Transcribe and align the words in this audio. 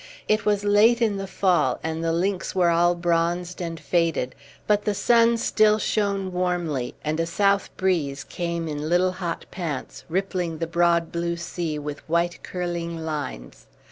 It 0.27 0.47
was 0.47 0.63
late 0.63 0.99
in 0.99 1.17
the 1.17 1.27
fall, 1.27 1.79
and 1.83 2.03
the 2.03 2.11
links 2.11 2.55
were 2.55 2.71
all 2.71 2.95
bronzed 2.95 3.61
and 3.61 3.79
faded; 3.79 4.33
but 4.65 4.83
the 4.83 4.95
sun 4.95 5.37
still 5.37 5.77
shone 5.77 6.31
warmly, 6.31 6.95
and 7.03 7.19
a 7.19 7.27
south 7.27 7.69
breeze 7.77 8.23
came 8.23 8.67
in 8.67 8.89
little 8.89 9.11
hot 9.11 9.45
pants, 9.51 10.03
rippling 10.09 10.57
the 10.57 10.65
broad 10.65 11.11
blue 11.11 11.37
sea 11.37 11.77
with 11.77 11.99
white 12.09 12.41
curling 12.41 13.05
lines. 13.05 13.67